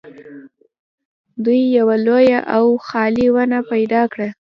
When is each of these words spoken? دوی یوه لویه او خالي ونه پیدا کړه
دوی 1.43 1.61
یوه 1.77 1.95
لویه 2.05 2.39
او 2.55 2.65
خالي 2.87 3.27
ونه 3.33 3.59
پیدا 3.71 4.01
کړه 4.11 4.27